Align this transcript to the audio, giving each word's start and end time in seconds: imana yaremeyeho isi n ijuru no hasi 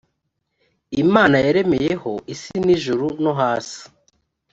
imana 1.03 1.35
yaremeyeho 1.45 2.11
isi 2.33 2.55
n 2.65 2.67
ijuru 2.75 3.05
no 3.23 3.31
hasi 3.39 3.81